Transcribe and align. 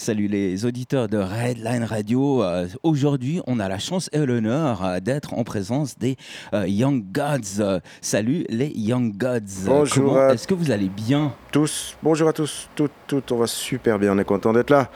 Salut 0.00 0.28
les 0.28 0.64
auditeurs 0.64 1.08
de 1.08 1.18
Redline 1.18 1.84
Radio. 1.84 2.42
Euh, 2.42 2.66
aujourd'hui, 2.82 3.42
on 3.46 3.60
a 3.60 3.68
la 3.68 3.78
chance 3.78 4.08
et 4.14 4.24
l'honneur 4.24 4.82
euh, 4.82 4.98
d'être 4.98 5.34
en 5.34 5.44
présence 5.44 5.98
des 5.98 6.16
euh, 6.54 6.66
Young 6.66 7.04
Gods. 7.12 7.80
salut 8.00 8.46
les 8.48 8.68
Young 8.68 9.14
Gods. 9.14 9.66
Bonjour. 9.66 10.18
Est-ce 10.18 10.48
que 10.48 10.54
vous 10.54 10.70
allez 10.70 10.88
bien? 10.88 11.34
Tous. 11.52 11.98
Bonjour 12.02 12.30
à 12.30 12.32
tous. 12.32 12.70
Toutes, 12.74 12.92
toutes. 13.06 13.30
On 13.30 13.36
va 13.36 13.46
super 13.46 13.98
bien. 13.98 14.14
On 14.14 14.18
est 14.18 14.24
content 14.24 14.54
d'être 14.54 14.70
là. 14.70 14.90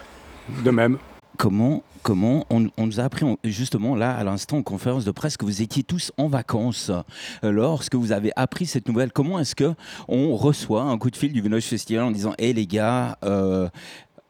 De 0.64 0.70
même. 0.70 0.96
Comment 1.36 1.82
comment 2.02 2.46
on, 2.50 2.68
nous 2.78 3.00
a 3.00 3.04
appris 3.04 3.24
justement 3.44 3.96
là 3.96 4.14
à 4.14 4.24
l'instant 4.24 4.58
en 4.58 4.62
conférence 4.62 5.06
de 5.06 5.10
presse 5.10 5.38
que 5.38 5.46
vous 5.46 5.62
étiez 5.62 5.82
tous 5.82 6.12
en 6.18 6.28
vacances 6.28 6.90
lorsque 7.42 7.94
vous 7.94 8.12
avez 8.12 8.30
appris 8.36 8.66
cette 8.66 8.88
nouvelle. 8.88 9.10
Comment 9.10 9.38
est-ce 9.38 9.54
que 9.54 9.72
on 10.06 10.36
reçoit 10.36 10.82
un 10.82 10.98
coup 10.98 11.10
de 11.10 11.16
fil 11.16 11.32
du 11.32 11.40
Vinoche 11.40 11.64
Festival 11.64 12.04
en 12.04 12.10
disant 12.10 12.34
hé 12.36 12.52
les 12.52 12.66
gars 12.66 13.16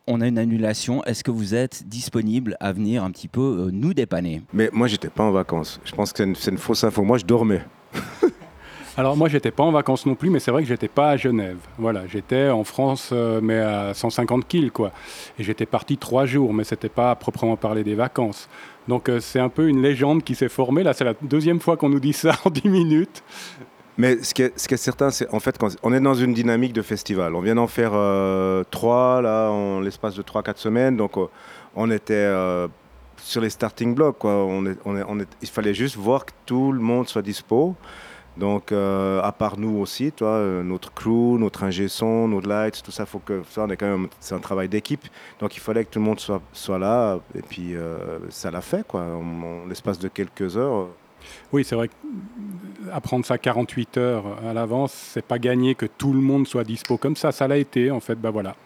on 0.07 0.21
a 0.21 0.27
une 0.27 0.39
annulation. 0.39 1.05
Est-ce 1.05 1.25
que 1.25 1.31
vous 1.31 1.55
êtes 1.55 1.87
disponible 1.87 2.57
à 2.61 2.73
venir 2.73 3.05
un 3.05 3.11
petit 3.11 3.29
peu 3.29 3.41
euh, 3.67 3.71
nous 3.73 3.95
dépanner? 3.95 4.43
Mais 4.53 4.71
moi, 4.73 4.87
j'étais 4.87 5.09
pas 5.09 5.25
en 5.25 5.31
vacances. 5.31 5.81
Je 5.85 5.93
pense 5.93 6.13
que 6.13 6.35
c'est 6.35 6.51
une, 6.51 6.59
fausse 6.59 6.85
info. 6.85 7.03
Moi, 7.03 7.19
je 7.19 7.25
dormais. 7.25 7.63
Alors 8.97 9.17
moi, 9.17 9.29
j'étais 9.29 9.51
pas 9.51 9.65
en 9.65 9.73
vacances 9.73 10.07
non 10.07 10.15
plus, 10.15 10.31
mais 10.31 10.39
c'est 10.39 10.53
vrai 10.53 10.63
que 10.63 10.69
j'étais 10.69 10.89
pas 10.89 11.11
à 11.11 11.17
Genève. 11.17 11.57
Voilà, 11.79 12.07
j'étais 12.07 12.49
en 12.49 12.63
France, 12.63 13.11
euh, 13.13 13.41
mais 13.43 13.59
à 13.59 13.93
150 13.93 14.47
kills, 14.47 14.71
quoi. 14.71 14.93
Et 15.37 15.43
j'étais 15.43 15.67
parti 15.67 15.97
trois 15.97 16.27
jours, 16.27 16.55
mais 16.55 16.63
c'était 16.63 16.89
pas 16.89 17.11
à 17.11 17.17
proprement 17.17 17.57
parler 17.57 17.83
des 17.83 17.97
vacances. 17.97 18.49
Donc 18.87 19.09
euh, 19.09 19.19
c'est 19.19 19.41
un 19.41 19.49
peu 19.49 19.69
une 19.69 19.83
légende 19.83 20.23
qui 20.23 20.37
s'est 20.37 20.49
formée. 20.49 20.85
Là, 20.85 20.93
c'est 20.93 21.05
la 21.05 21.15
deuxième 21.23 21.59
fois 21.59 21.77
qu'on 21.77 21.89
nous 21.89 21.99
dit 21.99 22.13
ça 22.13 22.37
en 22.45 22.51
10 22.51 22.69
minutes. 22.69 23.25
Mais 23.97 24.23
ce 24.23 24.35
qui 24.35 24.43
est, 24.43 24.77
certain, 24.77 25.11
c'est 25.11 25.33
en 25.33 25.39
fait, 25.39 25.57
quand 25.57 25.69
on 25.83 25.93
est 25.93 26.01
dans 26.01 26.15
une 26.15 26.35
dynamique 26.35 26.73
de 26.73 26.83
festival. 26.83 27.35
On 27.35 27.41
vient 27.41 27.55
d'en 27.55 27.69
faire 27.69 27.93
euh, 27.95 28.65
trois, 28.71 29.23
là, 29.23 29.51
en 29.51 29.81
l'espace 29.81 30.17
de 30.17 30.23
trois, 30.23 30.43
quatre 30.43 30.59
semaines. 30.59 30.97
Donc, 30.97 31.17
euh, 31.17 31.27
on 31.77 31.91
était 31.91 32.15
euh, 32.15 32.67
sur 33.19 33.41
les 33.41 33.51
starting 33.51 33.95
blocks. 33.95 34.17
Il 34.25 35.49
fallait 35.49 35.75
juste 35.75 35.97
voir 35.97 36.27
que 36.27 36.33
tout 36.45 36.73
le 36.73 36.81
monde 36.81 37.09
soit 37.09 37.23
dispo. 37.23 37.77
Donc, 38.37 38.73
à 38.73 39.33
part 39.39 39.57
nous 39.59 39.79
aussi, 39.79 40.11
toi, 40.11 40.41
notre 40.65 40.93
crew, 40.93 41.39
notre 41.39 41.63
ingé 41.63 41.87
son, 41.87 42.27
notre 42.27 42.49
lights, 42.49 42.83
tout 42.83 42.91
ça, 42.91 43.07
faut 43.07 43.21
que 43.21 43.43
ça, 43.49 43.63
on 43.63 43.71
est 43.71 43.77
quand 43.77 43.87
même, 43.87 44.09
c'est 44.19 44.35
un 44.35 44.41
travail 44.41 44.69
d'équipe. 44.69 45.07
Donc, 45.39 45.57
il 45.57 45.61
fallait 45.61 45.85
que 45.85 45.91
tout 45.91 46.01
le 46.01 46.05
monde 46.05 46.21
soit 46.53 46.79
là. 46.81 47.21
Et 47.37 47.43
puis, 47.43 47.77
ça 48.31 48.51
l'a 48.51 48.61
fait, 48.61 48.85
quoi. 48.85 49.03
En 49.03 49.69
l'espace 49.69 50.01
de 50.01 50.09
quelques 50.09 50.57
heures. 50.57 50.89
Oui, 51.53 51.65
c'est 51.65 51.75
vrai 51.75 51.89
qu'apprendre 51.89 53.25
ça 53.25 53.39
48 53.39 53.99
heures 53.99 54.25
à 54.47 54.53
l'avance, 54.53 54.93
c'est 54.93 55.25
pas 55.25 55.39
gagné 55.39 55.75
que 55.75 55.87
tout 55.87 56.13
le 56.13 56.21
monde 56.21 56.47
soit 56.47 56.65
dispo 56.65 56.97
comme 56.97 57.17
ça. 57.17 57.33
Ça 57.33 57.49
l'a 57.49 57.57
été, 57.57 57.91
en 57.91 58.01
fait, 58.01 58.17
bah 58.17 58.31
voilà. 58.31 58.57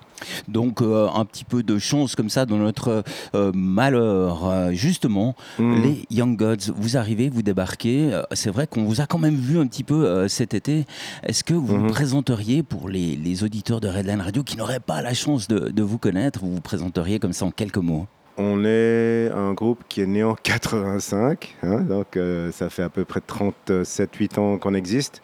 Donc 0.48 0.82
euh, 0.82 1.08
un 1.14 1.24
petit 1.24 1.44
peu 1.44 1.62
de 1.62 1.78
chance 1.78 2.14
comme 2.14 2.30
ça 2.30 2.46
dans 2.46 2.56
notre 2.56 3.04
euh, 3.34 3.52
malheur. 3.54 4.46
Euh, 4.46 4.72
justement, 4.72 5.34
mmh. 5.58 5.82
les 5.82 6.04
Young 6.10 6.36
Gods, 6.36 6.72
vous 6.74 6.96
arrivez, 6.96 7.28
vous 7.28 7.42
débarquez. 7.42 8.10
c'est 8.32 8.50
vrai 8.50 8.66
qu'on 8.66 8.84
vous 8.84 9.00
a 9.00 9.06
quand 9.06 9.18
même 9.18 9.36
vu 9.36 9.58
un 9.58 9.66
petit 9.66 9.84
peu 9.84 10.28
cet 10.28 10.54
été. 10.54 10.86
Est-ce 11.22 11.44
que 11.44 11.54
vous 11.54 11.66
vous 11.66 11.76
mmh. 11.76 11.90
présenteriez 11.90 12.62
pour 12.62 12.88
les, 12.88 13.44
auditeurs 13.44 13.80
de 13.80 13.88
Redline 13.88 14.20
Radio 14.20 14.42
qui 14.42 14.56
n'auraient 14.56 14.80
pas 14.80 15.02
la 15.02 15.14
chance 15.14 15.48
de, 15.48 15.68
de 15.68 15.82
vous 15.82 15.98
connaître, 15.98 16.40
vous 16.40 16.54
vous 16.54 16.60
présenteriez 16.60 17.18
comme 17.20 17.32
ça 17.32 17.44
en 17.44 17.50
quelques 17.50 17.76
mots? 17.76 18.06
On 18.38 18.64
est 18.64 19.30
un 19.34 19.52
groupe 19.52 19.82
qui 19.88 20.00
est 20.00 20.06
né 20.06 20.22
en 20.22 20.34
85, 20.42 21.56
hein, 21.62 21.80
donc 21.80 22.16
euh, 22.16 22.52
ça 22.52 22.70
fait 22.70 22.84
à 22.84 22.88
peu 22.88 23.04
près 23.04 23.20
37-8 23.20 24.38
ans 24.38 24.58
qu'on 24.58 24.74
existe. 24.74 25.20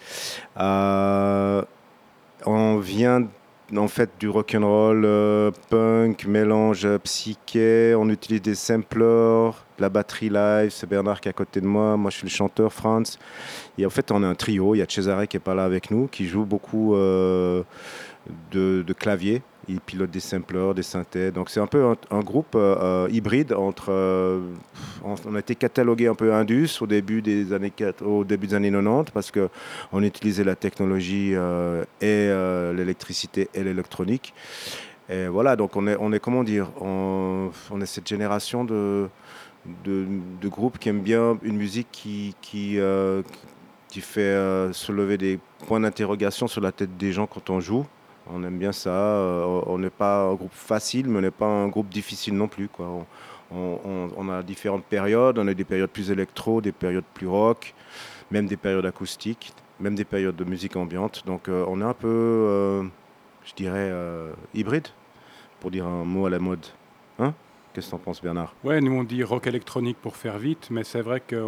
Euh, 0.58 1.62
on 2.44 2.78
vient 2.78 3.26
en 3.74 3.88
fait 3.88 4.10
du 4.18 4.28
rock'n'roll, 4.28 5.04
euh, 5.04 5.50
punk, 5.70 6.26
mélange 6.26 6.86
psyché. 7.04 7.94
On 7.96 8.08
utilise 8.10 8.42
des 8.42 8.54
samplers, 8.54 9.52
la 9.78 9.88
batterie 9.88 10.28
live. 10.28 10.70
C'est 10.70 10.88
Bernard 10.88 11.20
qui 11.20 11.28
est 11.28 11.30
à 11.30 11.32
côté 11.32 11.60
de 11.60 11.66
moi. 11.66 11.96
Moi, 11.96 12.10
je 12.10 12.18
suis 12.18 12.26
le 12.26 12.30
chanteur, 12.30 12.72
Franz. 12.72 13.18
Et 13.78 13.86
en 13.86 13.90
fait, 13.90 14.12
on 14.12 14.22
a 14.22 14.26
un 14.26 14.34
trio. 14.34 14.74
Il 14.74 14.78
y 14.78 14.82
a 14.82 14.86
Cesare 14.86 15.26
qui 15.26 15.38
est 15.38 15.40
pas 15.40 15.54
là 15.54 15.64
avec 15.64 15.90
nous, 15.90 16.08
qui 16.08 16.26
joue 16.26 16.44
beaucoup 16.44 16.94
de, 16.94 17.64
de 18.52 18.92
clavier 18.92 19.42
il 19.68 19.80
pilote 19.80 20.10
des 20.10 20.20
samplers, 20.20 20.74
des 20.74 20.82
synthés. 20.82 21.30
Donc 21.30 21.50
c'est 21.50 21.60
un 21.60 21.66
peu 21.66 21.94
un, 22.10 22.20
groupe 22.20 22.54
euh, 22.54 23.04
euh, 23.06 23.08
hybride. 23.10 23.52
Euh, 23.88 24.40
on 25.04 25.34
a 25.34 25.38
été 25.38 25.54
catalogué 25.54 26.06
un 26.06 26.14
peu 26.14 26.32
Indus 26.34 26.78
au 26.80 26.86
début 26.86 27.22
des 27.22 27.52
années 27.52 27.72
au 28.02 28.24
début 28.24 28.46
des 28.46 28.54
années 28.54 28.70
90 28.70 29.12
parce 29.12 29.30
que 29.30 29.48
on 29.92 30.02
utilisait 30.02 30.44
la 30.44 30.56
technologie 30.56 31.34
et 32.00 32.28
l'électricité 32.74 33.48
et 33.54 33.62
l'électronique. 33.62 34.34
Et 35.08 35.26
voilà, 35.26 35.54
donc 35.56 35.76
on 35.76 35.86
est, 35.86 35.96
on 36.00 36.12
est 36.12 36.20
comment 36.20 36.44
dire, 36.44 36.70
on, 36.80 37.50
est 37.80 37.86
cette 37.86 38.08
génération 38.08 38.64
de, 38.64 39.08
de, 39.84 40.48
groupes 40.48 40.78
qui 40.78 40.88
aiment 40.88 41.02
bien 41.02 41.38
une 41.42 41.56
musique 41.56 41.88
qui, 41.92 42.34
qui, 42.40 42.78
qui 43.88 44.00
fait 44.00 44.72
se 44.72 44.92
lever 44.92 45.18
des 45.18 45.38
points 45.66 45.80
d'interrogation 45.80 46.48
sur 46.48 46.62
la 46.62 46.72
tête 46.72 46.96
des 46.96 47.12
gens 47.12 47.26
quand 47.26 47.50
on 47.50 47.60
joue. 47.60 47.84
On 48.30 48.42
aime 48.42 48.58
bien 48.58 48.72
ça. 48.72 48.90
Euh, 48.90 49.62
on 49.66 49.78
n'est 49.78 49.90
pas 49.90 50.24
un 50.24 50.34
groupe 50.34 50.52
facile, 50.52 51.08
mais 51.08 51.18
on 51.18 51.22
n'est 51.22 51.30
pas 51.30 51.46
un 51.46 51.68
groupe 51.68 51.88
difficile 51.88 52.34
non 52.34 52.48
plus. 52.48 52.68
On, 53.50 54.28
a 54.28 54.42
différentes 54.42 54.84
périodes. 54.84 55.38
On 55.38 55.46
a 55.46 55.54
des 55.54 55.64
périodes 55.64 55.90
plus 55.90 56.10
électro, 56.10 56.60
des 56.60 56.72
périodes 56.72 57.04
plus 57.14 57.26
rock, 57.26 57.74
même 58.30 58.46
des 58.46 58.56
périodes 58.56 58.86
acoustiques, 58.86 59.52
même 59.80 59.94
des 59.94 60.04
périodes 60.04 60.36
de 60.36 60.44
musique 60.44 60.76
ambiante. 60.76 61.24
Donc 61.26 61.48
euh, 61.48 61.64
on 61.68 61.80
est 61.80 61.84
un 61.84 61.94
peu, 61.94 62.08
euh, 62.08 62.82
je 63.44 63.54
dirais, 63.54 63.92
hybride, 64.54 64.88
pour 65.60 65.70
dire 65.70 65.86
un 65.86 66.04
mot 66.04 66.26
à 66.26 66.30
la 66.30 66.38
mode. 66.38 66.66
Qu'est-ce 67.74 67.86
que 67.86 67.90
tu 67.90 67.96
en 67.96 67.98
penses, 67.98 68.22
Bernard? 68.22 68.54
Ouais, 68.62 68.80
nous 68.80 68.92
on 68.92 69.02
dit 69.02 69.24
rock 69.24 69.48
électronique 69.48 69.96
pour 70.00 70.14
faire 70.14 70.38
vite, 70.38 70.68
mais 70.70 70.84
c'est 70.84 71.00
vrai 71.00 71.20
que 71.20 71.44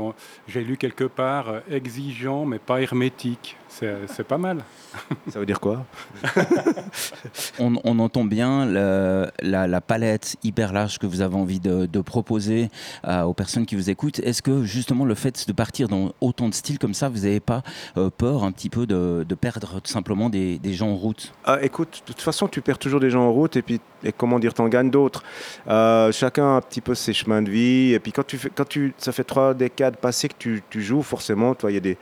j'ai 0.48 0.64
lu 0.64 0.76
quelque 0.76 1.04
part 1.04 1.60
exigeant, 1.70 2.44
mais 2.44 2.58
pas 2.58 2.80
hermétique. 2.80 3.56
C'est 3.68 4.26
pas 4.26 4.38
mal. 4.38 4.64
Ça 5.28 5.38
veut 5.38 5.46
dire 5.46 5.60
quoi? 5.60 5.84
On, 7.58 7.98
entend 7.98 8.24
bien 8.24 8.64
la, 8.64 9.80
palette 9.80 10.36
hyper 10.42 10.72
large 10.72 10.98
que 10.98 11.06
vous 11.06 11.20
avez 11.20 11.34
envie 11.34 11.60
de, 11.60 12.00
proposer 12.00 12.70
euh, 13.06 13.22
aux 13.22 13.34
personnes 13.34 13.66
qui 13.66 13.74
vous 13.74 13.90
écoutent. 13.90 14.20
Est-ce 14.20 14.40
que 14.40 14.62
justement 14.64 15.04
le 15.04 15.14
fait 15.14 15.46
de 15.46 15.52
partir 15.52 15.88
dans 15.88 16.12
autant 16.20 16.48
de 16.48 16.54
styles 16.54 16.78
comme 16.78 16.94
ça, 16.94 17.08
vous 17.08 17.20
n'avez 17.20 17.40
pas 17.40 17.62
euh, 17.96 18.10
peur 18.10 18.44
un 18.44 18.52
petit 18.52 18.70
peu 18.70 18.86
de, 18.86 19.24
perdre 19.34 19.80
tout 19.80 19.90
simplement 19.90 20.30
des, 20.30 20.60
gens 20.72 20.88
en 20.88 20.96
route? 20.96 21.32
Ah, 21.44 21.58
Écoute, 21.62 22.02
de 22.06 22.12
toute 22.12 22.22
façon, 22.22 22.48
tu 22.48 22.60
perds 22.60 22.78
toujours 22.78 23.00
des 23.00 23.10
gens 23.10 23.22
en 23.22 23.32
route 23.32 23.56
et 23.56 23.62
puis, 23.62 23.80
et 24.04 24.12
comment 24.12 24.38
dire, 24.38 24.54
t'en 24.54 24.68
gagnes 24.68 24.90
d'autres. 24.90 25.22
Euh, 25.68 26.12
chacun 26.16 26.44
a 26.44 26.56
un 26.56 26.60
petit 26.60 26.80
peu 26.80 26.94
ses 26.94 27.12
chemins 27.12 27.42
de 27.42 27.50
vie. 27.50 27.92
Et 27.92 28.00
puis 28.00 28.12
quand 28.12 28.26
tu 28.26 28.38
fais, 28.38 28.50
quand 28.50 28.68
tu, 28.68 28.94
ça 28.98 29.12
fait 29.12 29.24
trois 29.24 29.54
décades 29.54 29.96
passées 29.96 30.28
que 30.28 30.34
tu, 30.38 30.62
tu 30.70 30.82
joues, 30.82 31.02
forcément, 31.02 31.54
toi, 31.54 31.70
y 31.70 31.76
a 31.76 31.80
des, 31.80 31.96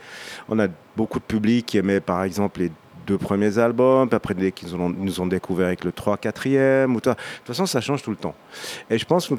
on 0.48 0.58
a 0.58 0.68
beaucoup 0.96 1.18
de 1.18 1.24
public 1.24 1.66
qui 1.66 1.78
aimait 1.78 2.00
par 2.00 2.22
exemple 2.22 2.60
les 2.60 2.72
deux 3.06 3.18
premiers 3.18 3.58
albums, 3.58 4.08
puis 4.08 4.16
après 4.16 4.34
qu'ils 4.50 4.74
nous 4.76 5.20
ont 5.20 5.26
découvert 5.26 5.66
avec 5.66 5.84
le 5.84 5.92
3 5.92 6.16
4e. 6.16 6.86
Ou 6.86 6.94
de 6.94 7.00
toute 7.00 7.16
façon, 7.44 7.66
ça 7.66 7.80
change 7.80 8.02
tout 8.02 8.10
le 8.10 8.16
temps. 8.16 8.34
Et 8.88 8.98
je 8.98 9.04
pense 9.04 9.30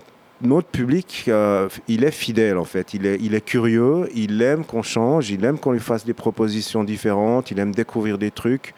notre 0.46 0.68
public, 0.68 1.26
euh, 1.28 1.68
il 1.88 2.04
est 2.04 2.12
fidèle 2.12 2.58
en 2.58 2.66
fait. 2.66 2.94
Il 2.94 3.06
est, 3.06 3.46
curieux, 3.46 4.10
il 4.16 4.42
aime 4.42 4.66
qu'on 4.66 4.82
change, 4.82 5.30
il 5.30 5.44
aime 5.46 5.60
qu'on 5.60 5.72
lui 5.72 5.80
fasse 5.80 6.06
des 6.06 6.14
propositions 6.14 6.84
différentes, 6.84 7.52
il 7.52 7.60
aime 7.60 7.74
découvrir 7.74 8.18
des 8.18 8.32
trucs. 8.32 8.74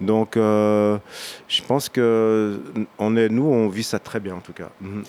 Donc, 0.00 0.36
euh, 0.36 0.98
je 1.48 1.62
pense 1.62 1.88
que 1.88 2.60
on 2.98 3.16
est, 3.16 3.28
nous, 3.28 3.44
on 3.44 3.68
vit 3.68 3.82
ça 3.82 3.98
très 3.98 4.20
bien 4.20 4.34
en 4.36 4.40
tout 4.40 4.52
cas. 4.52 4.70
Mhm. 4.80 5.04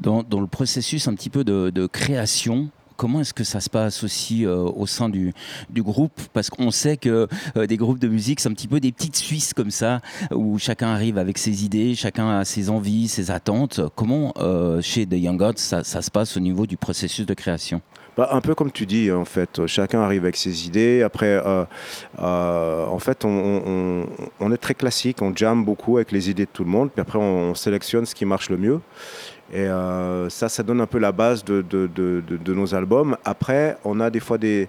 Dans, 0.00 0.40
le 0.40 0.46
processus 0.46 1.08
un 1.08 1.14
petit 1.14 1.30
peu 1.30 1.44
de 1.44 1.86
création, 1.86 2.70
comment 3.02 3.20
est-ce 3.20 3.34
que 3.34 3.42
ça 3.42 3.58
se 3.58 3.68
passe 3.68 4.04
aussi 4.04 4.46
euh, 4.46 4.58
au 4.58 4.86
sein 4.86 5.08
du, 5.08 5.34
groupe? 5.78 6.20
Parce 6.32 6.50
qu'on 6.50 6.70
sait 6.70 6.96
que 6.96 7.26
euh, 7.56 7.66
des 7.66 7.76
groupes 7.76 7.98
de 7.98 8.06
musique, 8.06 8.38
c'est 8.38 8.48
un 8.48 8.52
petit 8.52 8.68
peu 8.68 8.78
des 8.78 8.92
petites 8.92 9.16
Suisses 9.16 9.54
comme 9.54 9.72
ça, 9.72 10.00
où 10.30 10.56
chacun 10.60 10.86
arrive 10.86 11.18
avec 11.18 11.36
ses 11.36 11.64
idées, 11.64 11.96
chacun 11.96 12.38
a 12.38 12.44
ses 12.44 12.70
envies, 12.70 13.08
ses 13.08 13.32
attentes. 13.32 13.80
Comment, 13.96 14.32
euh, 14.36 14.80
chez 14.80 15.04
The 15.04 15.14
Young 15.14 15.36
Gods, 15.36 15.56
ça, 15.56 15.82
se 15.82 16.10
passe 16.12 16.36
au 16.36 16.40
niveau 16.40 16.64
du 16.64 16.76
processus 16.76 17.26
de 17.26 17.34
création? 17.34 17.82
Bah, 18.16 18.28
un 18.30 18.40
peu 18.40 18.54
comme 18.54 18.70
tu 18.70 18.86
dis, 18.86 19.10
en 19.10 19.24
fait, 19.24 19.66
chacun 19.66 20.02
arrive 20.02 20.22
avec 20.22 20.36
ses 20.36 20.68
idées. 20.68 21.02
Après, 21.02 21.42
en 22.18 22.98
fait, 23.00 23.24
on, 23.24 24.52
est 24.52 24.58
très 24.58 24.74
classique, 24.74 25.22
on 25.22 25.34
jamme 25.34 25.64
beaucoup 25.64 25.96
avec 25.96 26.12
les 26.12 26.30
idées 26.30 26.44
de 26.44 26.50
tout 26.52 26.62
le 26.62 26.70
monde, 26.70 26.92
puis 26.92 27.00
après, 27.00 27.18
on 27.18 27.56
sélectionne 27.56 28.06
ce 28.06 28.14
qui 28.14 28.26
marche 28.26 28.48
le 28.48 28.58
mieux. 28.58 28.80
Et 29.52 29.66
euh, 29.66 30.30
ça, 30.30 30.48
ça 30.48 30.62
donne 30.62 30.80
un 30.80 30.86
peu 30.86 30.98
la 30.98 31.12
base 31.12 31.44
de, 31.44 31.60
de, 31.60 31.86
de, 31.86 32.54
nos 32.54 32.74
albums. 32.74 33.16
Après, 33.24 33.76
on 33.84 34.00
a 34.00 34.08
des 34.08 34.20
fois 34.20 34.38
des, 34.38 34.68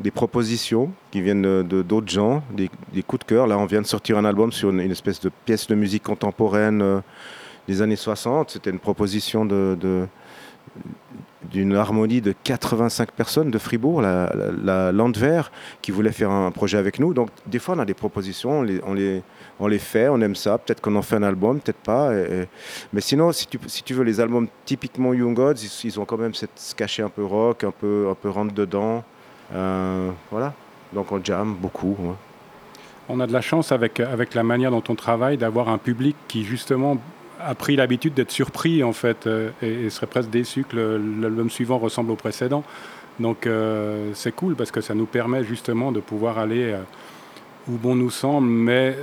des 0.00 0.10
propositions 0.10 0.90
qui 1.10 1.20
viennent 1.20 1.62
d'autres 1.62 2.08
gens, 2.08 2.42
des, 2.50 2.70
des, 2.92 3.02
coups 3.02 3.20
de 3.20 3.26
cœur. 3.26 3.46
Là, 3.46 3.58
on 3.58 3.66
vient 3.66 3.82
de 3.82 3.86
sortir 3.86 4.16
un 4.16 4.24
album 4.24 4.50
sur 4.50 4.70
une, 4.70 4.80
espèce 4.90 5.20
de 5.20 5.30
pièce 5.44 5.66
de 5.66 5.74
musique 5.74 6.04
contemporaine 6.04 6.80
euh, 6.80 7.00
des 7.68 7.82
années 7.82 7.96
60. 7.96 8.50
C'était 8.50 8.70
une 8.70 8.78
proposition 8.78 9.44
de, 9.44 10.06
d'une 11.50 11.74
harmonie 11.74 12.20
de 12.20 12.34
85 12.44 13.12
personnes 13.12 13.50
de 13.50 13.58
Fribourg, 13.58 14.00
la, 14.00 14.32
la, 14.62 14.92
qui 15.82 15.90
voulait 15.90 16.12
faire 16.12 16.30
un 16.30 16.50
projet 16.50 16.78
avec 16.78 16.98
nous. 16.98 17.14
Donc 17.14 17.30
des 17.46 17.58
fois 17.58 17.74
on 17.76 17.78
a 17.80 17.84
des 17.84 17.94
propositions, 17.94 18.60
on 18.60 18.62
les, 18.62 18.80
on 18.86 18.94
les, 18.94 19.22
on 19.60 19.66
les 19.66 19.78
fait, 19.78 20.08
on 20.08 20.20
aime 20.20 20.34
ça. 20.34 20.58
Peut-être 20.58 20.80
qu'on 20.80 20.96
en 20.96 21.02
fait 21.02 21.16
un 21.16 21.22
album, 21.22 21.60
peut-être 21.60 21.78
pas. 21.78 22.12
Mais 22.92 23.00
sinon, 23.00 23.32
si 23.32 23.46
tu, 23.46 23.58
si 23.66 23.82
tu 23.82 23.94
veux, 23.94 24.04
les 24.04 24.20
albums 24.20 24.48
typiquement 24.64 25.14
Young 25.14 25.34
Gods, 25.34 25.54
ils, 25.84 26.00
ont 26.00 26.04
quand 26.04 26.18
même 26.18 26.34
cette, 26.34 26.50
ce 26.56 26.74
cachet 26.74 27.02
un 27.02 27.08
peu 27.08 27.24
rock, 27.24 27.64
un 27.64 27.70
peu, 27.70 28.08
un 28.10 28.14
peu 28.14 28.30
rentre 28.30 28.54
dedans. 28.54 29.04
Euh, 29.54 30.10
voilà. 30.30 30.52
Donc 30.92 31.12
on 31.12 31.22
jam 31.22 31.54
beaucoup. 31.54 31.96
On 33.08 33.20
a 33.20 33.26
de 33.26 33.32
la 33.32 33.40
chance 33.40 33.72
avec, 33.72 34.00
avec 34.00 34.34
la 34.34 34.42
manière 34.42 34.70
dont 34.70 34.82
on 34.88 34.94
travaille 34.94 35.36
d'avoir 35.36 35.68
un 35.68 35.78
public 35.78 36.16
qui 36.28 36.44
justement 36.44 36.96
a 37.44 37.54
pris 37.54 37.76
l'habitude 37.76 38.14
d'être 38.14 38.30
surpris 38.30 38.82
en 38.82 38.92
fait 38.92 39.26
euh, 39.26 39.50
et, 39.62 39.90
serait 39.90 40.06
presque 40.06 40.30
déçu 40.30 40.64
que 40.64 40.76
l'album 41.20 41.50
suivant 41.50 41.78
ressemble 41.78 42.10
au 42.10 42.16
précédent. 42.16 42.64
Donc 43.20 43.46
euh, 43.46 44.10
c'est 44.14 44.34
cool 44.34 44.56
parce 44.56 44.70
que 44.70 44.80
ça 44.80 44.94
nous 44.94 45.06
permet 45.06 45.44
justement 45.44 45.92
de 45.92 46.00
pouvoir 46.00 46.38
aller 46.38 46.72
euh, 46.72 46.80
où 47.68 47.72
bon 47.72 47.94
nous 47.94 48.10
semble, 48.10 48.48
mais 48.48 48.96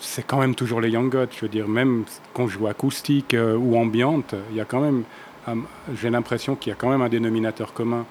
c'est 0.00 0.26
quand 0.26 0.38
même 0.38 0.54
toujours 0.54 0.80
les 0.80 0.90
Young 0.90 1.10
Gods. 1.10 1.28
Je 1.36 1.40
veux 1.42 1.48
dire, 1.48 1.68
même 1.68 2.04
je 2.36 2.46
joue 2.46 2.66
acoustique 2.66 3.34
ou 3.36 3.76
ambiante, 3.76 4.34
il 4.50 4.56
y 4.56 4.60
a 4.60 4.64
quand 4.64 4.80
même, 4.80 5.02
j'ai 6.00 6.10
l'impression 6.10 6.54
qu'il 6.54 6.70
y 6.70 6.72
a 6.72 6.76
quand 6.76 6.90
même 6.90 7.02
un 7.02 7.08
dénominateur 7.08 7.72
commun 7.72 8.06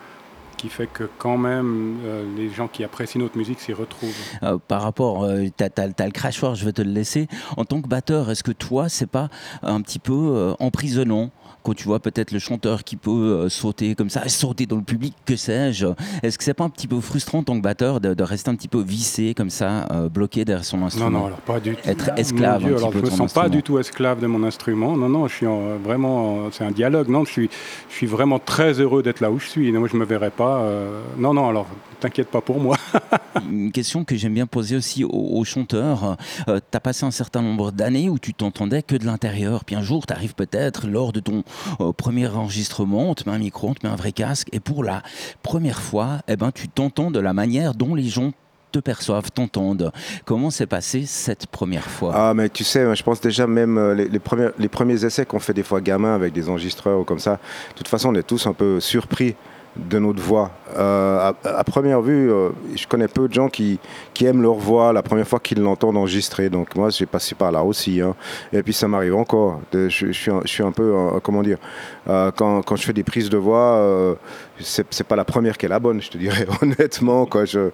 qui 0.56 0.70
fait 0.70 0.88
que 0.88 1.10
quand 1.18 1.38
même 1.38 1.98
euh, 2.06 2.24
les 2.36 2.50
gens 2.50 2.68
qui 2.68 2.84
apprécient 2.84 3.22
notre 3.22 3.38
musique 3.38 3.60
s'y 3.60 3.74
retrouvent. 3.74 4.14
Euh, 4.44 4.58
par 4.68 4.82
rapport, 4.82 5.24
euh, 5.24 5.46
tu 5.56 5.64
as, 5.64 5.88
le 6.06 6.12
crachoir, 6.12 6.56
je 6.56 6.66
vais 6.66 6.74
te 6.74 6.82
le 6.82 6.92
laisser. 6.92 7.28
En 7.58 7.66
tant 7.66 7.82
que 7.82 7.88
batteur, 7.88 8.30
est-ce 8.30 8.44
que 8.44 8.52
toi, 8.52 8.90
c'est 8.90 9.10
pas 9.10 9.30
un 9.62 9.82
petit 9.82 10.00
peu 10.00 10.56
emprisonnant 10.60 11.32
quand 11.64 11.74
tu 11.74 11.86
vois 11.86 12.00
peut-être 12.00 12.32
le 12.32 12.40
chanteur 12.40 12.84
qui 12.84 12.98
peut 12.98 13.10
euh, 13.10 13.50
sauter 13.50 13.96
comme 13.96 14.10
ça, 14.10 14.28
sauter 14.28 14.66
dans 14.66 14.76
le 14.76 14.84
public, 14.84 15.16
que 15.26 15.36
sais-je, 15.36 15.88
est-ce 16.22 16.38
que 16.38 16.44
c'est 16.44 16.54
pas 16.54 16.66
un 16.66 16.70
petit 16.70 16.88
peu 16.88 17.00
frustrant 17.00 17.40
en 17.40 17.44
tant 17.44 17.56
que 17.56 17.62
batteur 17.62 18.00
de, 18.00 18.24
rester 18.24 18.50
un 18.50 18.56
petit 18.56 18.68
peu 18.68 18.82
vissé 18.82 19.34
comme 19.34 19.50
ça, 19.50 19.88
euh, 19.92 20.10
bloqué 20.10 20.46
derrière 20.46 20.66
son 20.66 20.82
instrument 20.84 21.10
Non, 21.10 21.20
non, 21.20 21.26
alors 21.28 21.40
pas 21.40 21.60
du 21.60 21.76
tout. 21.76 21.90
Être 21.90 22.10
esclave. 22.18 22.64
Dieu, 22.64 22.78
alors 22.78 22.92
je 22.92 23.00
me 23.00 23.10
sens 23.10 23.34
pas 23.34 23.50
du 23.50 23.64
tout 23.64 23.80
esclave 23.80 24.20
de 24.20 24.28
mon 24.28 24.44
instrument. 24.44 24.96
Non, 24.96 25.10
non, 25.10 25.28
je 25.28 25.36
suis 25.36 25.46
vraiment, 25.84 26.52
c'est 26.52 26.64
un 26.64 26.72
dialogue. 26.72 27.10
Non, 27.10 27.26
je 27.26 27.32
suis, 27.32 27.50
je 27.90 27.96
suis 27.96 28.08
vraiment 28.08 28.40
très 28.40 28.80
heureux 28.80 29.04
d'être 29.04 29.22
là 29.22 29.32
où 29.32 29.40
je 29.40 29.48
suis. 29.48 29.72
Non, 29.72 29.86
je 29.88 29.98
me 29.98 30.06
verrais 30.06 30.32
pas. 30.32 30.43
Euh, 30.48 31.02
non, 31.18 31.34
non, 31.34 31.50
alors 31.50 31.68
t'inquiète 32.00 32.30
pas 32.30 32.42
pour 32.42 32.60
moi. 32.60 32.78
Une 33.50 33.72
question 33.72 34.04
que 34.04 34.16
j'aime 34.16 34.34
bien 34.34 34.46
poser 34.46 34.76
aussi 34.76 35.04
aux, 35.04 35.44
chanteurs. 35.46 36.18
tu 36.48 36.52
as 36.52 36.80
passé 36.80 37.06
un 37.06 37.12
certain 37.12 37.42
nombre 37.42 37.72
d'années 37.72 38.10
où 38.10 38.20
tu 38.20 38.34
t'entendais 38.34 38.84
que 38.84 38.96
de 38.96 39.06
l'intérieur. 39.06 39.64
Puis 39.64 39.76
un 39.76 39.82
jour, 39.82 40.06
tu 40.06 40.14
arrives 40.14 40.36
peut-être 40.36 40.88
lors 40.88 41.14
de 41.14 41.20
ton 41.20 41.44
au 41.80 41.94
premier 41.94 42.28
enregistrement, 42.28 43.10
on 43.10 43.16
te 43.16 43.30
met 43.30 43.36
un 43.36 43.40
micro, 43.40 43.70
on 43.70 43.74
te 43.74 43.86
met 43.86 43.92
un 43.92 43.96
vrai 43.96 44.12
casque, 44.12 44.50
et 44.52 44.60
pour 44.60 44.84
la 44.84 45.02
première 45.42 45.82
fois, 45.82 46.20
eh 46.28 46.36
ben, 46.36 46.52
tu 46.52 46.68
t'entends 46.68 47.12
de 47.12 47.20
la 47.20 47.34
manière 47.34 47.74
dont 47.74 47.96
les 47.96 48.04
gens 48.04 48.32
te 48.74 48.80
perçoivent, 48.80 49.32
t'entendent. 49.32 49.92
Comment 50.26 50.50
s'est 50.50 50.66
passé 50.66 51.06
cette 51.06 51.48
première 51.48 51.86
fois? 51.86 52.12
Ah, 52.16 52.34
mais 52.34 52.50
tu 52.50 52.64
sais, 52.64 52.96
je 52.96 53.04
pense 53.04 53.22
déjà 53.22 53.48
même 53.48 53.78
euh, 53.78 53.94
les, 53.94 54.20
premiers, 54.20 54.50
les 54.58 54.68
premiers 54.68 55.06
essais 55.06 55.26
qu'on 55.26 55.40
fait 55.40 55.54
des 55.54 55.64
fois 55.64 55.80
gamin 55.80 56.16
avec 56.16 56.34
des 56.34 56.50
enregistreurs 56.50 57.00
ou 57.00 57.04
comme 57.04 57.20
ça, 57.20 57.34
de 57.34 57.76
toute 57.76 57.88
façon, 57.88 58.10
on 58.10 58.16
est 58.16 58.28
tous 58.28 58.48
un 58.48 58.54
peu 58.54 58.80
surpris 58.80 59.36
de 59.76 60.00
notre 60.00 60.22
voix. 60.22 60.52
Euh, 60.78 61.32
à, 61.44 61.64
première 61.64 62.02
vue, 62.02 62.32
euh, 62.32 62.50
je 62.76 62.88
connais 62.88 63.08
peu 63.08 63.28
de 63.28 63.34
gens 63.34 63.50
qui, 63.50 63.80
aiment 64.22 64.42
leur 64.42 64.56
voix 64.56 64.94
la 64.94 65.02
première 65.02 65.28
fois 65.28 65.40
qu'ils 65.40 65.60
l'entendent 65.60 65.98
enregistrer. 65.98 66.50
Donc 66.50 66.76
moi, 66.76 66.90
j'ai 66.90 67.06
passé 67.06 67.36
par 67.36 67.52
là 67.52 67.64
aussi. 67.64 68.02
Hein. 68.02 68.16
Et 68.52 68.64
puis 68.64 68.74
ça 68.74 68.88
m'arrive 68.88 69.16
encore. 69.16 69.60
Je, 69.74 69.90
je, 69.90 70.12
suis 70.12 70.32
un, 70.32 70.42
je, 70.44 70.50
suis 70.50 70.64
un, 70.64 70.72
peu, 70.72 70.94
euh, 70.96 71.20
comment 71.22 71.42
dire, 71.42 71.58
quand, 72.06 72.62
quand, 72.62 72.76
je 72.76 72.84
fais 72.84 72.94
des 72.94 73.04
prises 73.04 73.30
de 73.30 73.38
voix, 73.38 74.16
c'est 74.60 75.04
pas 75.04 75.16
la 75.16 75.26
première 75.26 75.58
qui 75.58 75.66
est 75.66 75.70
la 75.70 75.80
bonne, 75.80 76.02
je 76.02 76.10
te 76.10 76.18
dirais 76.18 76.48
honnêtement. 76.62 77.26
Quoi. 77.26 77.46
Je, 77.46 77.70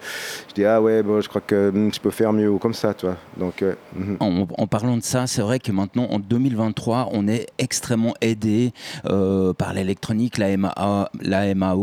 je 0.50 0.54
dis, 0.54 0.66
ah 0.66 0.82
ouais, 0.82 1.04
bon, 1.04 1.22
je 1.22 1.30
crois 1.30 1.42
que 1.42 1.72
hmm, 1.72 1.94
je 1.94 2.00
peux 2.00 2.12
faire 2.12 2.34
mieux 2.34 2.50
ou 2.50 2.58
comme 2.58 2.74
ça. 2.74 2.94
Toi. 2.94 3.18
Donc, 3.38 3.64
hmm. 3.96 4.16
en, 4.20 4.68
parlant 4.68 4.98
de 4.98 5.04
ça, 5.04 5.28
c'est 5.28 5.42
vrai 5.42 5.60
que 5.60 5.72
maintenant, 5.72 6.08
en 6.10 6.20
2023, 6.20 7.10
on 7.12 7.28
est 7.28 7.48
extrêmement 7.58 8.14
aidé 8.22 8.74
par 9.04 9.74
l'électronique, 9.74 10.38
la, 10.38 10.56
la 11.22 11.56
MAO 11.56 11.80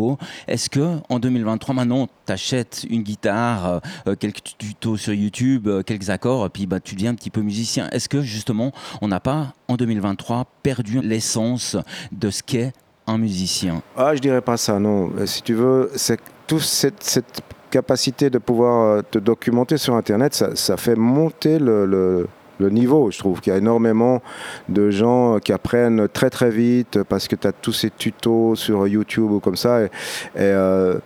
est-ce 0.49 0.71
que 0.71 0.99
en 1.09 1.19
2023, 1.19 1.75
maintenant, 1.75 2.09
tu 2.27 2.33
achètes 2.33 2.87
une 2.89 3.03
guitare, 3.03 3.81
euh, 4.07 4.15
quelques 4.15 4.43
tutos 4.59 4.97
sur 4.97 5.13
YouTube, 5.13 5.69
euh, 5.69 5.83
quelques 5.83 6.11
accords, 6.11 6.51
puis 6.51 6.67
bah, 6.67 6.81
tu 6.81 6.95
deviens 6.95 7.11
un 7.11 7.15
petit 7.15 7.31
peu 7.31 7.41
musicien 7.41 7.89
Est-ce 7.91 8.09
que 8.09 8.23
justement, 8.23 8.73
on 9.01 9.09
n'a 9.09 9.21
pas 9.21 9.55
en 9.69 9.77
2023 9.77 10.47
perdu 10.63 11.01
l'essence 11.01 11.77
de 12.13 12.31
ce 12.31 12.43
qu'est 12.43 12.73
un 13.06 13.19
musicien 13.19 13.82
Ah, 13.97 14.14
je 14.14 14.20
dirais 14.20 14.41
pas 14.41 14.56
ça, 14.56 14.79
non. 14.79 15.11
Euh, 15.19 15.26
si 15.26 15.43
tu 15.43 15.55
veux, 15.55 15.91
c'est 15.94 16.20
toute 16.47 16.62
cette, 16.62 17.25
capacité 17.70 18.31
de 18.31 18.38
pouvoir 18.38 19.03
te 19.11 19.19
documenter 19.19 19.76
sur 19.76 19.94
Internet, 19.97 20.35
ça, 20.35 20.76
fait 20.76 20.94
monter 20.94 21.58
le 21.58 22.26
niveau. 22.61 23.11
Je 23.11 23.19
trouve 23.19 23.41
qu'il 23.41 23.53
y 23.53 23.56
a 23.56 23.58
énormément 23.58 24.23
de 24.69 24.91
gens 24.91 25.38
qui 25.41 25.53
apprennent 25.53 26.08
très 26.08 26.31
très 26.31 26.50
vite 26.50 27.03
parce 27.03 27.29
que 27.29 27.37
tu 27.37 27.47
as 27.47 27.53
tous 27.53 27.73
ces 27.73 27.91
tutos 27.91 28.55
sur 28.55 28.87
YouTube 28.87 29.31
ou 29.31 29.41
comme 29.41 29.56
ça. 29.56 29.82
Et, 29.82 29.91
euh, 30.37 30.99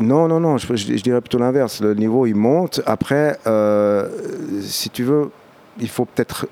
non, 0.00 0.28
non, 0.28 0.40
non, 0.40 0.58
je, 0.58 1.02
dirais 1.02 1.20
plutôt 1.20 1.38
l'inverse. 1.38 1.80
Le 1.82 1.94
niveau, 1.94 2.26
il 2.26 2.34
monte. 2.34 2.80
Après, 2.86 3.38
euh, 3.46 4.08
si 4.62 4.90
tu 4.90 5.04
veux, 5.04 5.30
il 5.78 5.88
faut 5.88 6.04
peut-être 6.04 6.46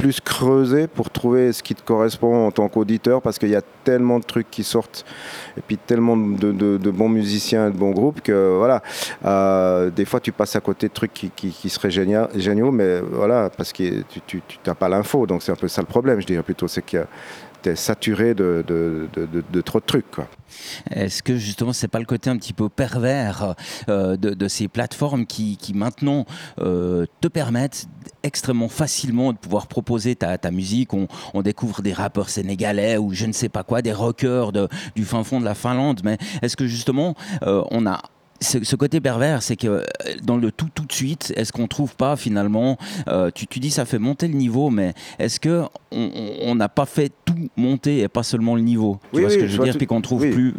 plus 0.00 0.20
creuser 0.20 0.86
pour 0.86 1.10
trouver 1.10 1.52
ce 1.52 1.62
qui 1.62 1.74
te 1.74 1.82
correspond 1.82 2.46
en 2.46 2.50
tant 2.50 2.68
qu'auditeur 2.68 3.20
parce 3.20 3.38
qu'il 3.38 3.50
y 3.50 3.56
a 3.56 3.60
tellement 3.84 4.18
de 4.18 4.24
trucs 4.24 4.50
qui 4.50 4.64
sortent 4.64 5.04
et 5.58 5.60
puis 5.60 5.76
tellement 5.76 6.16
de, 6.16 6.90
bons 6.90 7.10
musiciens 7.10 7.68
et 7.68 7.70
de 7.70 7.76
bons 7.76 7.90
groupes 7.90 8.22
que 8.22 8.56
voilà, 8.56 8.82
euh, 9.26 9.90
des 9.90 10.06
fois 10.06 10.18
tu 10.18 10.32
passes 10.32 10.56
à 10.56 10.60
côté 10.60 10.88
de 10.88 10.94
trucs 10.94 11.12
qui, 11.12 11.30
qui, 11.30 11.68
seraient 11.68 11.90
géniaux, 11.90 12.70
mais 12.70 13.00
voilà, 13.00 13.50
parce 13.54 13.74
que 13.74 14.02
tu 14.26 14.42
n'as 14.66 14.74
pas 14.74 14.88
l'info, 14.88 15.26
donc 15.26 15.42
c'est 15.42 15.52
un 15.52 15.56
peu 15.56 15.68
ça 15.68 15.82
le 15.82 15.86
problème, 15.86 16.18
je 16.20 16.26
dirais 16.26 16.42
plutôt, 16.42 16.66
c'est 16.66 16.82
que 16.82 16.98
tu 16.98 17.49
es 17.68 17.76
saturé 17.76 18.34
de, 18.34 18.64
de, 18.66 19.60
trop 19.60 19.80
de 19.80 19.84
trucs. 19.84 20.04
Est-ce 20.90 21.22
que 21.22 21.36
justement 21.36 21.72
c'est 21.72 21.88
pas 21.88 21.98
le 21.98 22.04
côté 22.04 22.30
un 22.30 22.36
petit 22.36 22.52
peu 22.52 22.68
pervers 22.68 23.54
euh, 23.88 24.16
de, 24.16 24.48
ces 24.48 24.68
plateformes 24.68 25.26
qui, 25.26 25.58
maintenant 25.74 26.26
euh, 26.60 27.06
te 27.20 27.28
permettent 27.28 27.86
extrêmement 28.22 28.68
facilement 28.68 29.32
de 29.32 29.38
pouvoir 29.38 29.66
proposer 29.66 30.16
ta, 30.16 30.38
ta 30.38 30.50
musique? 30.50 30.92
On, 30.94 31.08
découvre 31.42 31.80
des 31.80 31.94
rappeurs 31.94 32.28
sénégalais 32.28 32.98
ou 32.98 33.14
je 33.14 33.24
ne 33.24 33.32
sais 33.32 33.48
pas 33.48 33.62
quoi, 33.62 33.80
des 33.80 33.92
rockers 33.92 34.52
de, 34.52 34.68
du 34.94 35.04
fin 35.04 35.24
fond 35.24 35.40
de 35.40 35.44
la 35.44 35.54
Finlande, 35.54 36.02
mais 36.04 36.18
est-ce 36.42 36.56
que 36.56 36.66
justement 36.66 37.14
euh, 37.42 37.62
on 37.70 37.86
a 37.86 38.02
ce, 38.40 38.76
côté 38.76 39.00
pervers, 39.00 39.42
c'est 39.42 39.56
que 39.56 39.66
euh, 39.66 39.82
dans 40.22 40.36
le 40.36 40.50
tout 40.50 40.68
tout 40.74 40.84
de 40.84 40.92
suite, 40.92 41.32
est-ce 41.36 41.52
qu'on 41.52 41.66
trouve 41.66 41.94
pas 41.94 42.16
finalement, 42.16 42.78
euh, 43.08 43.30
tu, 43.34 43.46
tu, 43.46 43.60
dis 43.60 43.70
ça 43.70 43.84
fait 43.84 43.98
monter 43.98 44.28
le 44.28 44.34
niveau, 44.34 44.70
mais 44.70 44.94
est-ce 45.18 45.38
que 45.38 45.62
on 45.92 46.54
n'a 46.54 46.68
pas 46.68 46.86
fait 46.86 47.10
tout 47.24 47.34
monter 47.56 48.00
et 48.00 48.08
pas 48.08 48.22
seulement 48.22 48.54
le 48.54 48.62
niveau? 48.62 48.98
Tu 49.12 49.16
oui, 49.16 49.22
vois 49.22 49.30
ce 49.30 49.36
que 49.36 49.46
je 49.46 49.58
veux 49.58 49.64
dire, 49.64 49.76
puis 49.76 49.86
qu'on 49.86 50.00
trouve 50.00 50.28
plus. 50.30 50.54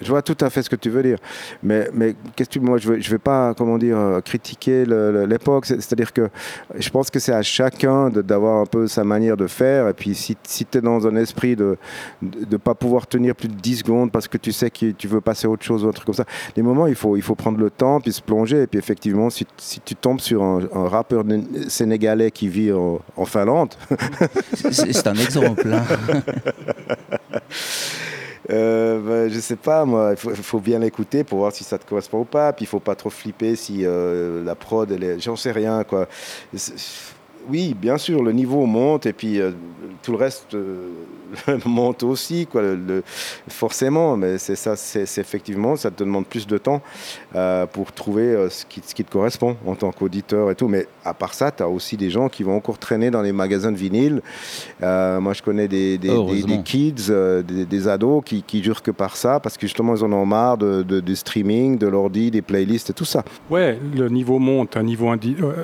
Je 0.00 0.08
vois 0.08 0.22
tout 0.22 0.36
à 0.40 0.50
fait 0.50 0.62
ce 0.62 0.70
que 0.70 0.76
tu 0.76 0.90
veux 0.90 1.02
dire, 1.02 1.18
mais 1.62 1.88
mais 1.94 2.14
qu'est-ce 2.34 2.50
que 2.50 2.58
moi 2.58 2.78
je 2.78 2.88
veux, 2.88 3.00
je 3.00 3.10
vais 3.10 3.18
pas 3.18 3.54
comment 3.54 3.78
dire 3.78 3.98
euh, 3.98 4.20
critiquer 4.20 4.84
l'époque, 4.84 5.66
c'est-à-dire 5.66 6.12
que 6.12 6.28
je 6.78 6.90
pense 6.90 7.10
que 7.10 7.18
c'est 7.18 7.32
à 7.32 7.42
chacun 7.42 8.10
d'avoir 8.10 8.60
un 8.60 8.66
peu 8.66 8.88
sa 8.88 9.04
manière 9.04 9.36
de 9.36 9.46
faire, 9.46 9.88
et 9.88 9.94
puis 9.94 10.14
si, 10.14 10.36
si 10.42 10.64
tu 10.66 10.78
es 10.78 10.80
dans 10.80 11.06
un 11.06 11.16
esprit 11.16 11.54
de 11.54 11.76
ne 12.22 12.56
pas 12.56 12.74
pouvoir 12.74 13.06
tenir 13.06 13.34
plus 13.34 13.48
de 13.48 13.54
10 13.54 13.76
secondes 13.76 14.10
parce 14.10 14.26
que 14.26 14.38
tu 14.38 14.52
sais 14.52 14.70
que 14.70 14.90
tu 14.90 15.06
veux 15.06 15.20
passer 15.20 15.46
à 15.46 15.50
autre 15.50 15.64
chose 15.64 15.84
ou 15.84 15.88
un 15.88 15.92
truc 15.92 16.06
comme 16.06 16.14
ça, 16.14 16.24
les 16.56 16.62
moments 16.62 16.86
il 16.86 16.94
faut 16.94 17.19
il 17.20 17.22
faut 17.22 17.34
prendre 17.34 17.58
le 17.58 17.70
temps, 17.70 18.00
puis 18.00 18.12
se 18.12 18.22
plonger. 18.22 18.62
Et 18.62 18.66
puis 18.66 18.78
effectivement, 18.78 19.30
si, 19.30 19.46
tu 19.84 19.94
tombes 19.94 20.20
sur 20.20 20.42
un, 20.42 20.88
rappeur 20.88 21.24
sénégalais 21.68 22.30
qui 22.30 22.48
vit 22.48 22.72
en, 22.72 23.24
Finlande. 23.24 23.74
C'est 24.54 25.06
un 25.06 25.14
exemple. 25.14 25.72
Hein. 25.72 25.84
Euh, 28.50 28.98
ben, 28.98 29.32
je 29.32 29.38
sais 29.38 29.54
pas, 29.54 29.84
moi, 29.84 30.14
il 30.14 30.16
faut, 30.16 30.58
bien 30.58 30.80
l'écouter 30.80 31.22
pour 31.22 31.38
voir 31.38 31.52
si 31.52 31.62
ça 31.62 31.78
te 31.78 31.88
correspond 31.88 32.20
ou 32.20 32.24
pas. 32.24 32.52
Puis 32.52 32.64
il 32.64 32.68
faut 32.68 32.80
pas 32.80 32.96
trop 32.96 33.10
flipper 33.10 33.54
si 33.54 33.84
euh, 33.84 34.42
la 34.42 34.56
prod, 34.56 34.98
j'en 35.18 35.36
sais 35.36 35.52
rien, 35.52 35.84
quoi. 35.84 36.08
Oui, 37.48 37.74
bien 37.74 37.98
sûr, 37.98 38.22
le 38.22 38.32
niveau 38.32 38.66
monte 38.66 39.06
et 39.06 39.12
puis 39.12 39.40
euh, 39.40 39.52
tout 40.02 40.12
le 40.12 40.18
reste 40.18 40.54
euh, 40.54 40.88
monte 41.64 42.02
aussi, 42.02 42.46
quoi, 42.46 42.62
forcément. 43.48 44.16
Mais 44.16 44.38
c'est 44.38 44.56
ça, 44.56 44.76
c'est 44.76 45.18
effectivement, 45.18 45.76
ça 45.76 45.90
te 45.90 46.02
demande 46.02 46.26
plus 46.26 46.46
de 46.46 46.58
temps 46.58 46.82
euh, 47.34 47.66
pour 47.66 47.92
trouver 47.92 48.48
ce 48.50 48.64
qui, 48.66 48.82
ce, 48.84 48.94
qui, 48.94 49.04
te 49.04 49.10
correspond 49.10 49.56
en 49.66 49.74
tant 49.74 49.90
qu'auditeur 49.92 50.50
et 50.50 50.54
tout. 50.54 50.68
Mais 50.68 50.86
à 51.04 51.14
part 51.14 51.34
ça, 51.34 51.50
tu 51.50 51.62
as 51.62 51.68
aussi 51.68 51.96
des 51.96 52.10
gens 52.10 52.28
qui 52.28 52.42
vont 52.42 52.56
encore 52.56 52.78
traîner 52.78 53.10
dans 53.10 53.22
les 53.22 53.32
magasins 53.32 53.72
de 53.72 53.76
vinyle. 53.76 54.22
moi, 54.80 55.32
je 55.32 55.42
connais 55.42 55.68
des, 55.68 55.98
des, 55.98 56.62
kids, 56.64 57.12
des, 57.44 57.88
ados 57.88 58.22
qui, 58.24 58.42
qui 58.42 58.62
jurent 58.62 58.82
que 58.82 58.90
par 58.90 59.16
ça, 59.16 59.40
parce 59.40 59.56
que 59.56 59.66
justement, 59.66 59.94
ils 59.94 60.04
en 60.04 60.12
ont 60.12 60.26
marre 60.26 60.58
de, 60.58 61.00
du 61.00 61.16
streaming, 61.16 61.78
de 61.78 61.86
l'ordi, 61.86 62.30
des 62.30 62.42
playlists 62.42 62.90
et 62.90 62.94
tout 62.94 63.04
ça. 63.04 63.24
Ouais, 63.48 63.78
le 63.94 64.08
niveau 64.08 64.38
monte, 64.38 64.76
un 64.76 64.82
niveau 64.82 65.10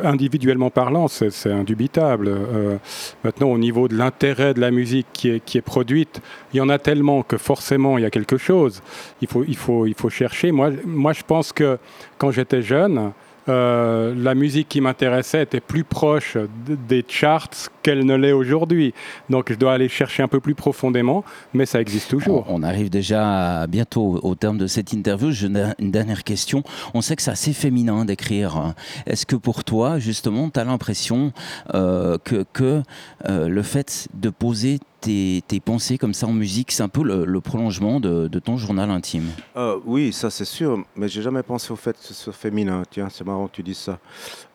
individuellement 0.05 0.71
parlant, 0.71 1.09
c'est 1.09 1.51
un 1.51 1.65
indubitable. 1.67 2.29
Euh, 2.29 2.79
maintenant, 3.25 3.49
au 3.49 3.59
niveau 3.59 3.89
de 3.89 3.97
l'intérêt 3.97 4.55
de 4.55 4.61
la 4.61 4.71
musique 4.71 5.07
qui 5.13 5.31
est, 5.31 5.45
qui 5.45 5.59
est 5.59 5.63
produite, 5.63 6.21
il 6.53 6.59
y 6.59 6.61
en 6.61 6.69
a 6.69 6.79
tellement 6.79 7.23
que 7.23 7.37
forcément 7.37 7.99
il 7.99 8.03
y 8.03 8.05
a 8.05 8.11
quelque 8.11 8.39
chose. 8.39 8.83
Il 9.21 9.29
faut, 9.29 9.45
il 9.47 9.57
faut, 9.57 9.87
il 9.87 9.95
faut 9.95 10.11
chercher. 10.11 10.53
Moi, 10.53 10.71
moi, 10.85 11.13
je 11.13 11.23
pense 11.27 11.53
que 11.53 11.79
quand 12.19 12.31
j'étais 12.31 12.63
jeune, 12.63 13.13
euh, 13.49 14.15
la 14.17 14.35
musique 14.35 14.69
qui 14.69 14.81
m'intéressait 14.81 15.43
était 15.43 15.61
plus 15.61 15.85
proche 15.85 16.37
des 16.67 17.05
charts 17.07 17.71
qu'elle 17.87 18.05
ne 18.05 18.17
l'est 18.17 18.33
aujourd'hui. 18.33 18.93
Donc 19.31 19.53
je 19.53 19.55
dois 19.55 19.73
aller 19.73 19.89
chercher 19.89 20.25
un 20.25 20.29
peu 20.29 20.41
plus 20.41 20.57
profondément, 20.57 21.23
mais 21.55 21.67
ça 21.67 21.81
existe 21.81 22.11
toujours. 22.11 22.45
On 22.49 22.65
arrive 22.65 22.91
déjà 22.91 23.69
bientôt 23.69 24.19
au 24.25 24.35
terme 24.35 24.59
de 24.59 24.67
cette 24.67 24.93
interview. 24.93 25.31
J'ai 25.31 25.47
une 25.79 25.93
dernière 25.93 26.25
question. 26.25 26.65
On 26.95 27.01
sait 27.01 27.15
que 27.15 27.23
c'est 27.23 27.31
assez 27.31 27.53
féminin 27.53 28.05
d'écrire. 28.05 28.75
Est-ce 29.07 29.25
que 29.25 29.37
pour 29.37 29.63
toi, 29.63 30.01
justement, 30.01 30.51
tu 30.51 30.59
as 30.59 30.65
l'impression 30.65 31.33
euh, 31.75 32.19
que, 32.25 32.45
que 32.53 32.83
euh, 33.29 33.47
le 33.47 33.63
fait 33.63 34.09
de 34.15 34.31
poser 34.31 34.81
tes, 35.01 35.61
pensées 35.65 35.97
comme 35.97 36.15
ça 36.15 36.27
en 36.27 36.33
musique, 36.33 36.73
c'est 36.73 36.83
un 36.83 36.89
peu 36.89 37.05
le, 37.05 37.41
prolongement 37.41 38.01
de, 38.01 38.39
ton 38.41 38.57
journal 38.57 38.91
intime? 38.91 39.29
Euh, 39.57 39.79
oui, 39.87 40.13
ça 40.13 40.29
c'est 40.31 40.45
sûr, 40.45 40.83
mais 40.97 41.09
j'ai 41.09 41.23
jamais 41.23 41.45
pensé 41.45 41.73
au 41.73 41.77
fait 41.77 41.97
que 41.97 42.05
ce 42.05 42.15
soit 42.15 42.33
féminin. 42.33 42.83
Tiens, 42.91 43.09
c'est 43.11 43.25
marrant 43.25 43.47
que 43.47 43.55
tu 43.55 43.63
dises 43.63 43.79
ça. 43.79 44.01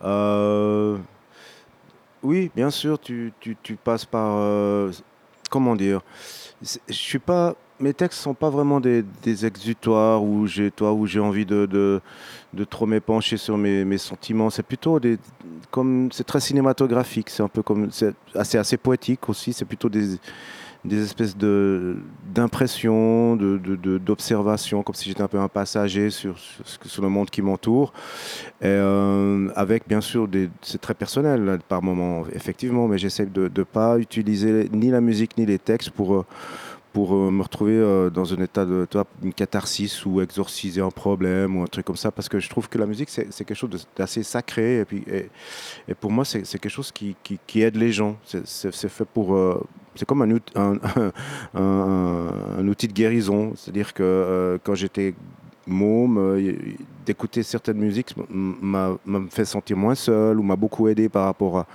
Euh, 0.04 0.98
oui, 2.24 2.52
bien 2.56 2.70
sûr, 2.70 3.00
tu, 3.00 3.34
tu, 3.40 3.76
passes 3.76 4.06
par. 4.06 4.36
Euh, 4.38 4.92
comment 5.50 5.76
dire 5.76 6.02
Je 6.62 6.94
suis 6.94 7.20
pas 7.20 7.56
mes 7.82 7.94
textes 7.94 8.20
sont 8.20 8.34
pas 8.34 8.50
vraiment 8.50 8.80
des, 8.80 9.04
exutoires 9.46 10.24
où 10.24 10.46
j'ai 10.46 10.72
toi 10.72 10.94
où 10.94 11.06
j'ai 11.08 11.20
envie 11.20 11.46
de, 11.46 12.00
trop 12.70 12.86
m'épancher 12.86 13.38
sur 13.38 13.58
mes, 13.58 13.98
sentiments. 13.98 14.50
C'est 14.50 14.64
plutôt 14.64 15.00
des 15.00 15.18
c'est 16.12 16.26
très 16.26 16.40
cinématographique. 16.40 17.30
C'est 17.30 17.44
un 17.44 17.48
peu 17.48 17.64
comme 17.64 17.90
assez 18.36 18.58
assez 18.58 18.78
poétique 18.78 19.28
aussi. 19.30 19.52
C'est 19.54 19.66
plutôt 19.66 19.90
des 19.90 20.18
des 20.84 21.04
espèces 21.04 21.38
de 21.38 21.98
d'impressions, 22.34 23.36
de, 23.36 23.98
d'observations, 23.98 24.84
comme 24.84 24.96
si 24.96 25.10
j'étais 25.10 25.22
un 25.22 25.28
peu 25.28 25.40
un 25.40 25.50
passager 25.50 26.10
sur, 26.10 26.36
sur, 26.40 27.02
le 27.02 27.10
monde 27.10 27.30
qui 27.30 27.42
m'entoure. 27.42 27.92
Euh, 28.64 29.50
avec 29.56 29.88
bien 29.88 30.02
sûr, 30.02 30.30
c'est 30.62 30.80
très 30.80 30.94
personnel 30.94 31.60
par 31.68 31.84
moments, 31.84 32.24
effectivement, 32.34 32.88
mais 32.88 32.98
j'essaie 32.98 33.26
de 33.26 33.52
ne 33.54 33.64
pas 33.64 33.98
utiliser 33.98 34.70
ni 34.72 34.90
la 34.90 35.02
musique 35.02 35.38
ni 35.38 35.46
les 35.46 35.60
textes 35.60 35.90
pour... 35.90 36.16
Euh, 36.16 36.26
pour 36.94 37.14
euh, 37.16 37.32
me 37.32 37.42
retrouver 37.42 37.76
euh, 37.76 38.10
dans 38.10 38.34
un 38.34 38.42
état 38.42 38.66
de 38.66 38.88
une 39.24 39.34
catharsis 39.34 40.06
ou 40.06 40.22
exorciser 40.22 40.82
un 40.82 40.90
problème 40.90 41.58
ou 41.58 41.64
un 41.64 41.68
truc 41.68 41.86
comme 41.86 41.96
ça 41.96 42.12
parce 42.12 42.28
que 42.28 42.40
je 42.40 42.50
trouve 42.50 42.68
que 42.70 42.78
la 42.78 42.86
musique 42.86 43.10
c'est 43.10 43.26
quelque 43.30 43.56
chose 43.56 43.88
d'assez 43.96 44.24
sacré 44.24 44.80
et 44.80 44.86
puis 44.86 45.04
et, 45.88 45.94
pour 45.96 46.12
moi 46.12 46.26
c'est 46.26 46.42
quelque 46.44 46.70
chose 46.70 46.92
qui, 46.92 47.16
qui, 47.24 47.62
aide 47.62 47.76
les 47.76 47.92
gens. 47.92 48.18
C'est 48.24 48.72
fait 48.72 49.06
pour 49.06 49.36
euh, 49.36 49.64
c'est 49.96 50.06
comme 50.06 50.22
un, 50.22 50.38
un, 50.56 50.80
un, 51.54 52.68
outil 52.68 52.88
de 52.88 52.94
guérison. 52.94 53.54
C'est 53.56 53.72
à 53.72 53.74
dire 53.74 53.94
que 53.94 54.60
quand 54.64 54.76
j'étais 54.76 55.14
môme 55.72 56.38
d'écouter 57.06 57.44
certaines 57.44 57.78
musiques 57.78 58.14
m'a 58.30 58.98
fait 59.30 59.46
sentir 59.46 59.78
moins 59.78 59.96
seul 59.96 60.40
ou 60.40 60.44
m'a 60.44 60.56
beaucoup 60.56 60.88
aidé 60.88 61.10
par 61.10 61.26
rapport 61.26 61.66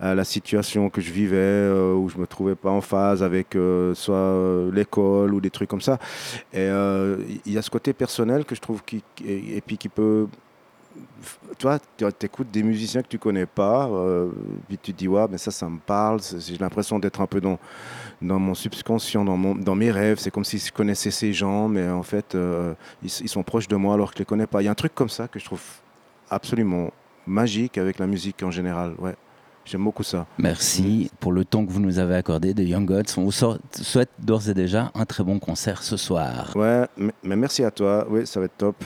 à 0.00 0.14
la 0.14 0.24
situation 0.24 0.88
que 0.88 1.00
je 1.00 1.12
vivais, 1.12 1.36
euh, 1.36 1.94
où 1.94 2.08
je 2.08 2.16
me 2.16 2.26
trouvais 2.26 2.54
pas 2.54 2.70
en 2.70 2.80
phase 2.80 3.22
avec 3.22 3.54
euh, 3.54 3.94
soit 3.94 4.14
euh, 4.14 4.72
l'école 4.72 5.34
ou 5.34 5.40
des 5.40 5.50
trucs 5.50 5.68
comme 5.68 5.82
ça. 5.82 5.98
Et 6.52 6.68
il 7.46 7.52
y 7.52 7.58
a 7.58 7.62
ce 7.62 7.70
côté 7.70 7.92
personnel 7.92 8.44
que 8.44 8.54
je 8.54 8.60
trouve 8.60 8.82
qui, 8.84 9.02
et, 9.24 9.60
puis 9.60 9.76
qui 9.76 9.88
peut 9.88 10.26
toi, 11.58 11.78
tu 11.96 12.06
écoutes 12.26 12.50
des 12.50 12.62
musiciens 12.62 13.02
que 13.02 13.08
tu 13.08 13.18
connais 13.18 13.46
pas, 13.46 13.88
puis 14.68 14.78
tu 14.78 14.92
te 14.92 14.98
dis, 14.98 15.08
ouais, 15.08 15.26
mais 15.30 15.38
ça, 15.38 15.50
ça 15.50 15.68
me 15.68 15.78
parle. 15.78 16.20
J'ai 16.38 16.56
l'impression 16.56 16.98
d'être 16.98 17.20
un 17.20 17.26
peu 17.26 17.40
dans, 17.40 17.58
dans 18.22 18.38
mon 18.38 18.54
subconscient, 18.54 19.24
dans, 19.24 19.36
mon, 19.36 19.54
dans 19.54 19.74
mes 19.74 19.90
rêves. 19.90 20.18
C'est 20.18 20.30
comme 20.30 20.44
si 20.44 20.58
je 20.58 20.72
connaissais 20.72 21.10
ces 21.10 21.32
gens, 21.32 21.68
mais 21.68 21.88
en 21.88 22.02
fait, 22.02 22.36
ils, 23.02 23.10
ils, 23.22 23.28
sont 23.28 23.42
proches 23.42 23.68
de 23.68 23.76
moi 23.76 23.94
alors 23.94 24.10
que 24.10 24.16
je 24.16 24.20
les 24.20 24.26
connais 24.26 24.46
pas. 24.46 24.62
Il 24.62 24.64
y 24.64 24.68
a 24.68 24.70
un 24.70 24.74
truc 24.74 24.94
comme 24.94 25.10
ça 25.10 25.28
que 25.28 25.38
je 25.38 25.44
trouve 25.44 25.62
absolument 26.30 26.90
magique 27.26 27.78
avec 27.78 27.98
la 27.98 28.06
musique 28.06 28.42
en 28.42 28.50
général. 28.50 28.94
Ouais. 28.98 29.14
J'aime 29.64 29.84
beaucoup 29.84 30.02
ça. 30.02 30.26
Merci 30.38 31.10
pour 31.20 31.32
le 31.32 31.44
temps 31.44 31.64
que 31.64 31.70
vous 31.70 31.80
nous 31.80 31.98
avez 31.98 32.16
accordé 32.16 32.54
de 32.54 32.62
Young 32.64 32.86
Gods. 32.86 33.18
On 33.18 33.24
vous 33.24 33.32
souhaite 33.32 34.10
d'ores 34.18 34.48
et 34.48 34.54
déjà 34.54 34.90
un 34.94 35.04
très 35.04 35.22
bon 35.22 35.38
concert 35.38 35.82
ce 35.82 35.96
soir. 35.96 36.52
Ouais, 36.56 36.86
mais 36.96 37.36
merci 37.36 37.62
à 37.62 37.70
toi. 37.70 38.06
Oui, 38.08 38.26
ça 38.26 38.40
va 38.40 38.46
être 38.46 38.56
top. 38.56 38.76